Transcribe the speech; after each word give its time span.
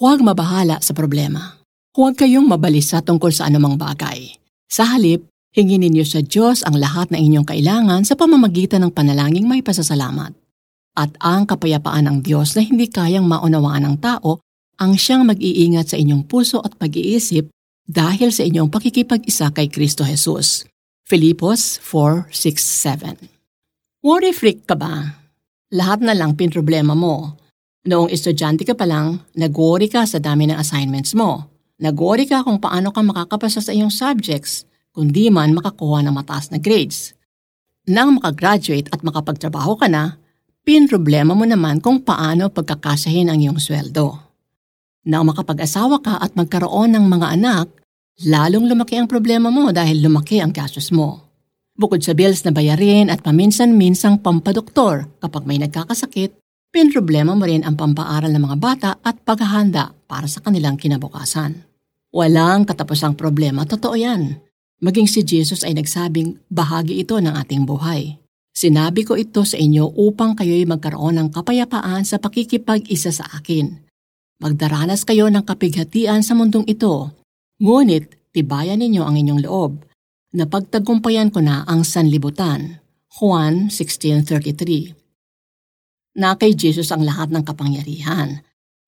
Huwag 0.00 0.24
mabahala 0.24 0.80
sa 0.80 0.96
problema. 0.96 1.60
Huwag 1.92 2.16
kayong 2.16 2.48
mabalisa 2.48 3.04
tungkol 3.04 3.36
sa 3.36 3.52
anumang 3.52 3.76
bagay. 3.76 4.32
Sa 4.64 4.88
halip, 4.88 5.28
hingin 5.52 5.84
ninyo 5.84 6.08
sa 6.08 6.24
Diyos 6.24 6.64
ang 6.64 6.80
lahat 6.80 7.12
na 7.12 7.20
inyong 7.20 7.44
kailangan 7.44 8.08
sa 8.08 8.16
pamamagitan 8.16 8.80
ng 8.80 8.96
panalangin 8.96 9.44
may 9.44 9.60
pasasalamat. 9.60 10.32
At 10.96 11.12
ang 11.20 11.44
kapayapaan 11.44 12.08
ng 12.08 12.18
Diyos 12.24 12.56
na 12.56 12.64
hindi 12.64 12.88
kayang 12.88 13.28
maunawaan 13.28 13.84
ng 13.92 13.96
tao 14.00 14.40
ang 14.80 14.96
siyang 14.96 15.28
mag-iingat 15.28 15.92
sa 15.92 16.00
inyong 16.00 16.24
puso 16.24 16.64
at 16.64 16.80
pag-iisip 16.80 17.52
dahil 17.84 18.32
sa 18.32 18.40
inyong 18.48 18.72
pakikipag-isa 18.72 19.52
kay 19.52 19.68
Kristo 19.68 20.08
Jesus. 20.08 20.64
Filipos 21.04 21.76
4.6.7 21.76 23.20
Worry 24.00 24.32
freak 24.32 24.64
ka 24.64 24.80
ba? 24.80 25.20
Lahat 25.68 26.00
na 26.00 26.16
lang 26.16 26.40
pinroblema 26.40 26.96
mo 26.96 27.39
Noong 27.80 28.12
estudyante 28.12 28.68
ka 28.68 28.76
pa 28.76 28.84
lang, 28.84 29.24
nag-worry 29.32 29.88
ka 29.88 30.04
sa 30.04 30.20
dami 30.20 30.44
ng 30.44 30.58
assignments 30.60 31.16
mo. 31.16 31.48
Nag-worry 31.80 32.28
ka 32.28 32.44
kung 32.44 32.60
paano 32.60 32.92
ka 32.92 33.00
makakapasa 33.00 33.64
sa 33.64 33.72
iyong 33.72 33.88
subjects, 33.88 34.68
kundi 34.92 35.32
man 35.32 35.56
makakuha 35.56 36.04
ng 36.04 36.12
mataas 36.12 36.52
na 36.52 36.60
grades. 36.60 37.16
Nang 37.88 38.20
makagraduate 38.20 38.92
at 38.92 39.00
makapagtrabaho 39.00 39.80
ka 39.80 39.88
na, 39.88 40.20
pinroblema 40.60 41.32
mo 41.32 41.48
naman 41.48 41.80
kung 41.80 42.04
paano 42.04 42.52
pagkakasahin 42.52 43.32
ang 43.32 43.40
iyong 43.40 43.56
sweldo. 43.56 44.12
Nang 45.08 45.32
makapag-asawa 45.32 46.04
ka 46.04 46.20
at 46.20 46.36
magkaroon 46.36 46.92
ng 46.92 47.08
mga 47.08 47.32
anak, 47.40 47.72
lalong 48.28 48.68
lumaki 48.68 49.00
ang 49.00 49.08
problema 49.08 49.48
mo 49.48 49.72
dahil 49.72 50.04
lumaki 50.04 50.44
ang 50.44 50.52
gastos 50.52 50.92
mo. 50.92 51.32
Bukod 51.80 52.04
sa 52.04 52.12
bills 52.12 52.44
na 52.44 52.52
bayarin 52.52 53.08
at 53.08 53.24
paminsan-minsang 53.24 54.20
pampadoktor 54.20 55.08
kapag 55.24 55.48
may 55.48 55.56
nagkakasakit, 55.56 56.39
Pinroblema 56.70 57.34
mo 57.34 57.42
rin 57.50 57.66
ang 57.66 57.74
pampaaral 57.74 58.30
ng 58.30 58.46
mga 58.46 58.58
bata 58.62 58.90
at 59.02 59.18
paghahanda 59.26 59.90
para 60.06 60.30
sa 60.30 60.38
kanilang 60.38 60.78
kinabukasan. 60.78 61.66
Walang 62.14 62.62
katapusang 62.62 63.18
problema, 63.18 63.66
totoo 63.66 63.98
yan. 63.98 64.38
Maging 64.78 65.10
si 65.10 65.26
Jesus 65.26 65.66
ay 65.66 65.74
nagsabing 65.74 66.38
bahagi 66.46 67.02
ito 67.02 67.18
ng 67.18 67.34
ating 67.34 67.66
buhay. 67.66 68.22
Sinabi 68.54 69.02
ko 69.02 69.18
ito 69.18 69.42
sa 69.42 69.58
inyo 69.58 69.98
upang 69.98 70.38
kayo'y 70.38 70.62
magkaroon 70.62 71.18
ng 71.18 71.28
kapayapaan 71.34 72.06
sa 72.06 72.22
pakikipag-isa 72.22 73.10
sa 73.10 73.26
akin. 73.34 73.74
Magdaranas 74.38 75.02
kayo 75.02 75.26
ng 75.26 75.42
kapighatian 75.42 76.22
sa 76.22 76.38
mundong 76.38 76.70
ito, 76.70 77.10
ngunit 77.58 78.30
tibayan 78.30 78.78
ninyo 78.78 79.02
ang 79.02 79.18
inyong 79.18 79.42
loob. 79.42 79.82
Napagtagumpayan 80.38 81.34
ko 81.34 81.42
na 81.42 81.66
ang 81.66 81.82
sanlibutan. 81.82 82.78
Juan 83.10 83.74
16.33 83.74 84.99
na 86.14 86.34
kay 86.34 86.54
Jesus 86.54 86.90
ang 86.90 87.06
lahat 87.06 87.30
ng 87.30 87.44
kapangyarihan. 87.46 88.42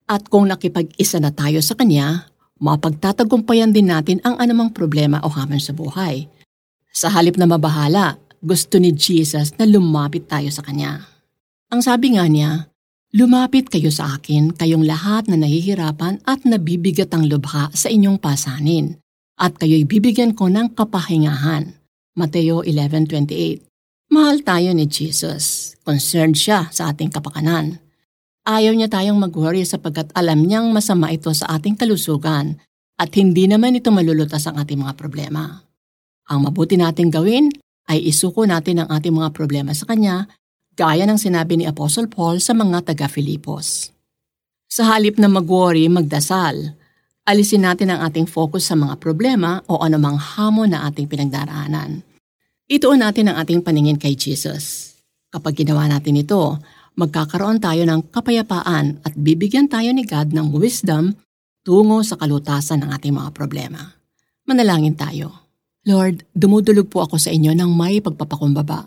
At 0.07 0.27
kung 0.27 0.51
nakipag-isa 0.51 1.23
na 1.23 1.31
tayo 1.31 1.63
sa 1.63 1.73
Kanya, 1.79 2.27
mapagtatagumpayan 2.59 3.71
din 3.71 3.87
natin 3.91 4.19
ang 4.27 4.35
anumang 4.39 4.75
problema 4.75 5.23
o 5.23 5.31
hamon 5.31 5.63
sa 5.63 5.71
buhay. 5.71 6.27
Sa 6.91 7.09
halip 7.09 7.39
na 7.39 7.47
mabahala, 7.47 8.19
gusto 8.43 8.77
ni 8.77 8.91
Jesus 8.91 9.55
na 9.55 9.63
lumapit 9.63 10.27
tayo 10.27 10.51
sa 10.51 10.61
Kanya. 10.61 11.07
Ang 11.71 11.81
sabi 11.81 12.19
nga 12.19 12.27
niya, 12.27 12.73
Lumapit 13.13 13.69
kayo 13.69 13.93
sa 13.93 14.17
akin, 14.17 14.57
kayong 14.57 14.89
lahat 14.89 15.29
na 15.29 15.37
nahihirapan 15.37 16.17
at 16.25 16.41
nabibigat 16.49 17.13
ang 17.13 17.29
lubha 17.29 17.69
sa 17.69 17.85
inyong 17.85 18.17
pasanin, 18.17 18.97
at 19.37 19.53
kayo'y 19.61 19.85
bibigyan 19.85 20.33
ko 20.33 20.49
ng 20.49 20.73
kapahingahan. 20.73 21.77
Mateo 22.17 22.65
11.28 22.65 23.69
Mahal 24.09 24.41
tayo 24.41 24.73
ni 24.73 24.89
Jesus. 24.89 25.62
Concerned 25.83 26.39
siya 26.39 26.71
sa 26.71 26.91
ating 26.91 27.11
kapakanan. 27.11 27.79
Ayaw 28.43 28.75
niya 28.75 28.91
tayong 28.91 29.19
mag-worry 29.19 29.63
sapagkat 29.63 30.11
alam 30.15 30.43
niyang 30.43 30.71
masama 30.71 31.11
ito 31.11 31.31
sa 31.31 31.47
ating 31.55 31.79
kalusugan 31.79 32.59
at 32.99 33.11
hindi 33.15 33.47
naman 33.47 33.75
ito 33.75 33.91
malulutas 33.91 34.47
ang 34.47 34.59
ating 34.59 34.79
mga 34.79 34.95
problema. 34.95 35.63
Ang 36.27 36.47
mabuti 36.47 36.79
nating 36.79 37.11
gawin 37.11 37.51
ay 37.91 37.99
isuko 38.03 38.47
natin 38.47 38.83
ang 38.83 38.89
ating 38.91 39.11
mga 39.11 39.35
problema 39.35 39.71
sa 39.75 39.87
Kanya 39.87 40.27
gaya 40.75 41.03
ng 41.03 41.19
sinabi 41.19 41.59
ni 41.59 41.67
Apostle 41.67 42.07
Paul 42.07 42.39
sa 42.39 42.55
mga 42.55 42.91
taga-Filipos. 42.91 43.91
Sa 44.71 44.87
halip 44.89 45.19
na 45.19 45.27
mag-worry, 45.27 45.85
magdasal, 45.91 46.75
alisin 47.27 47.67
natin 47.67 47.93
ang 47.93 48.07
ating 48.07 48.25
focus 48.25 48.71
sa 48.71 48.75
mga 48.79 48.97
problema 48.97 49.61
o 49.69 49.83
anumang 49.83 50.15
hamon 50.15 50.71
na 50.73 50.87
ating 50.87 51.05
pinagdaraanan 51.05 52.01
Ituon 52.73 53.03
natin 53.03 53.27
ang 53.27 53.43
ating 53.43 53.59
paningin 53.59 53.99
kay 53.99 54.15
Jesus. 54.15 54.92
Kapag 55.33 55.57
ginawa 55.57 55.89
natin 55.89 56.21
ito, 56.21 56.61
magkakaroon 56.93 57.57
tayo 57.57 57.81
ng 57.89 58.13
kapayapaan 58.13 59.01
at 59.01 59.17
bibigyan 59.17 59.65
tayo 59.65 59.89
ni 59.89 60.05
God 60.05 60.29
ng 60.29 60.53
wisdom 60.53 61.17
tungo 61.65 62.05
sa 62.05 62.21
kalutasan 62.21 62.85
ng 62.85 62.89
ating 62.93 63.17
mga 63.17 63.33
problema. 63.33 63.81
Manalangin 64.45 64.93
tayo. 64.93 65.49
Lord, 65.89 66.21
dumudulog 66.37 66.85
po 66.93 67.01
ako 67.01 67.17
sa 67.17 67.33
inyo 67.33 67.49
ng 67.57 67.71
may 67.73 67.97
pagpapakumbaba. 67.97 68.85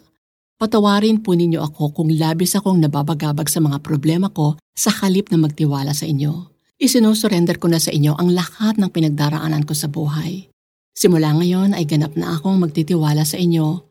Patawarin 0.56 1.20
po 1.20 1.34
ninyo 1.34 1.60
ako 1.60 1.92
kung 1.92 2.08
labis 2.14 2.56
akong 2.56 2.80
nababagabag 2.80 3.50
sa 3.50 3.60
mga 3.60 3.82
problema 3.84 4.32
ko 4.32 4.56
sa 4.72 4.88
halip 5.02 5.28
na 5.28 5.42
magtiwala 5.42 5.92
sa 5.92 6.08
inyo. 6.08 6.54
Isinusurrender 6.80 7.58
ko 7.58 7.68
na 7.68 7.82
sa 7.82 7.92
inyo 7.92 8.16
ang 8.16 8.32
lahat 8.32 8.80
ng 8.80 8.88
pinagdaraanan 8.88 9.66
ko 9.66 9.76
sa 9.76 9.90
buhay. 9.90 10.48
Simula 10.96 11.36
ngayon 11.36 11.76
ay 11.76 11.84
ganap 11.84 12.16
na 12.16 12.38
akong 12.38 12.56
magtitiwala 12.56 13.24
sa 13.28 13.36
inyo. 13.36 13.84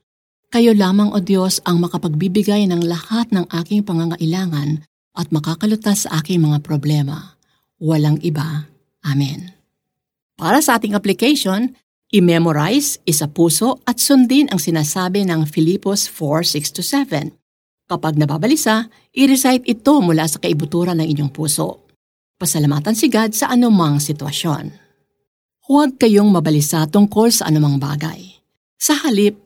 Kayo 0.54 0.72
lamang 0.78 1.12
o 1.12 1.20
Diyos 1.20 1.60
ang 1.66 1.82
makapagbibigay 1.82 2.70
ng 2.70 2.86
lahat 2.86 3.34
ng 3.34 3.50
aking 3.50 3.84
pangangailangan 3.84 4.86
at 5.16 5.28
makakalutas 5.32 6.06
sa 6.06 6.22
aking 6.22 6.44
mga 6.44 6.62
problema. 6.62 7.40
Walang 7.80 8.22
iba. 8.22 8.68
Amen. 9.04 9.56
Para 10.36 10.60
sa 10.60 10.76
ating 10.76 10.96
application, 10.96 11.72
i-memorize, 12.12 13.00
isa 13.08 13.32
puso 13.32 13.80
at 13.88 14.04
sundin 14.04 14.52
ang 14.52 14.60
sinasabi 14.60 15.24
ng 15.24 15.48
Filipos 15.48 16.08
4:6-7. 16.12 17.32
Kapag 17.86 18.18
nababalisa, 18.18 18.90
i-recite 19.14 19.64
ito 19.70 20.02
mula 20.02 20.26
sa 20.26 20.42
kaibuturan 20.42 20.98
ng 21.00 21.08
inyong 21.08 21.32
puso. 21.32 21.86
Pasalamatan 22.36 22.98
si 22.98 23.08
God 23.08 23.32
sa 23.32 23.54
anumang 23.54 24.02
sitwasyon. 24.02 24.74
Huwag 25.70 26.02
kayong 26.02 26.30
mabalisa 26.30 26.84
tungkol 26.90 27.30
sa 27.30 27.48
anumang 27.48 27.78
bagay. 27.78 28.42
Sa 28.76 28.98
halip, 29.06 29.45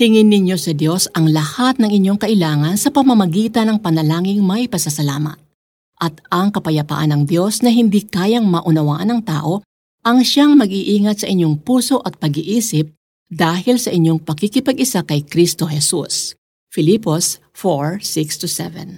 hingin 0.00 0.32
ninyo 0.32 0.56
sa 0.56 0.72
Diyos 0.72 1.12
ang 1.12 1.28
lahat 1.28 1.76
ng 1.76 1.92
inyong 1.92 2.16
kailangan 2.16 2.80
sa 2.80 2.88
pamamagitan 2.88 3.68
ng 3.68 3.78
panalangin 3.84 4.40
may 4.40 4.64
pasasalamat. 4.64 5.36
At 6.00 6.16
ang 6.32 6.48
kapayapaan 6.48 7.12
ng 7.12 7.22
Diyos 7.28 7.60
na 7.60 7.68
hindi 7.68 8.08
kayang 8.08 8.48
maunawaan 8.48 9.12
ng 9.12 9.20
tao 9.28 9.60
ang 10.00 10.24
siyang 10.24 10.56
mag-iingat 10.56 11.20
sa 11.20 11.26
inyong 11.28 11.60
puso 11.60 12.00
at 12.00 12.16
pag-iisip 12.16 12.88
dahil 13.28 13.76
sa 13.76 13.92
inyong 13.92 14.24
pakikipag-isa 14.24 15.04
kay 15.04 15.20
Kristo 15.28 15.68
Jesus. 15.68 16.32
Filipos 16.72 17.36
4:6-7 17.52 18.96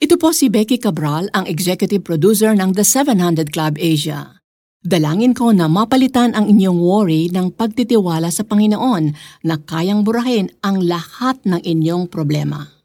Ito 0.00 0.16
po 0.16 0.32
si 0.32 0.48
Becky 0.48 0.80
Cabral, 0.80 1.28
ang 1.36 1.44
executive 1.44 2.00
producer 2.00 2.56
ng 2.56 2.72
The 2.72 2.88
700 2.88 3.52
Club 3.52 3.76
Asia. 3.76 4.41
Dalangin 4.82 5.30
ko 5.30 5.54
na 5.54 5.70
mapalitan 5.70 6.34
ang 6.34 6.50
inyong 6.50 6.82
worry 6.82 7.30
ng 7.30 7.54
pagtitiwala 7.54 8.34
sa 8.34 8.42
Panginoon 8.42 9.14
na 9.46 9.54
kayang 9.62 10.02
burahin 10.02 10.50
ang 10.58 10.82
lahat 10.82 11.38
ng 11.46 11.62
inyong 11.62 12.10
problema. 12.10 12.81